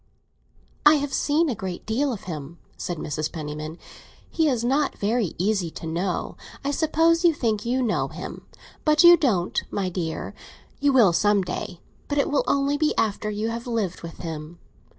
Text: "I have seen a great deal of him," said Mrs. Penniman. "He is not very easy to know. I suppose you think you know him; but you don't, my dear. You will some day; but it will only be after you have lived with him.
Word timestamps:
"I 0.83 0.95
have 0.95 1.13
seen 1.13 1.47
a 1.47 1.53
great 1.53 1.85
deal 1.85 2.11
of 2.11 2.23
him," 2.23 2.57
said 2.75 2.97
Mrs. 2.97 3.31
Penniman. 3.31 3.77
"He 4.31 4.49
is 4.49 4.63
not 4.63 4.97
very 4.97 5.35
easy 5.37 5.69
to 5.69 5.85
know. 5.85 6.37
I 6.65 6.71
suppose 6.71 7.23
you 7.23 7.35
think 7.35 7.67
you 7.67 7.83
know 7.83 8.07
him; 8.07 8.47
but 8.83 9.03
you 9.03 9.15
don't, 9.15 9.61
my 9.69 9.89
dear. 9.89 10.33
You 10.79 10.91
will 10.91 11.13
some 11.13 11.43
day; 11.43 11.81
but 12.07 12.17
it 12.17 12.31
will 12.31 12.43
only 12.47 12.79
be 12.79 12.97
after 12.97 13.29
you 13.29 13.49
have 13.49 13.67
lived 13.67 14.01
with 14.01 14.17
him. 14.21 14.57